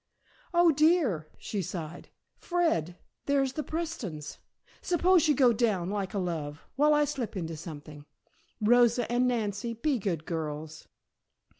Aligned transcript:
"Oh, 0.51 0.71
dear!" 0.71 1.27
she 1.37 1.61
sighed. 1.61 2.09
"Fred, 2.35 2.97
there's 3.27 3.53
the 3.53 3.61
Prestons. 3.61 4.39
Suppose 4.81 5.27
you 5.27 5.35
go 5.35 5.53
down, 5.53 5.91
like 5.91 6.15
a 6.15 6.17
love, 6.17 6.63
while 6.75 6.95
I 6.95 7.05
slip 7.05 7.37
into 7.37 7.55
something. 7.55 8.05
Rosa 8.59 9.11
and 9.11 9.27
Nancy 9.27 9.75
be 9.75 9.99
good 9.99 10.25
girls. 10.25 10.87